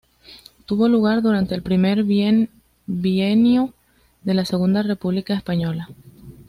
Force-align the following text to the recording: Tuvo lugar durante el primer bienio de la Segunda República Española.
Tuvo 0.65 0.87
lugar 0.87 1.21
durante 1.21 1.53
el 1.53 1.61
primer 1.61 2.03
bienio 2.03 2.43
de 2.87 4.33
la 4.33 4.45
Segunda 4.45 4.81
República 4.81 5.35
Española. 5.35 5.89